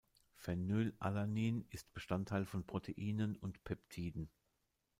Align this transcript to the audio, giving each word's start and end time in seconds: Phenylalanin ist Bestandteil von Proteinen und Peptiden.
Phenylalanin 0.33 1.67
ist 1.69 1.93
Bestandteil 1.93 2.45
von 2.47 2.65
Proteinen 2.65 3.35
und 3.35 3.63
Peptiden. 3.63 4.31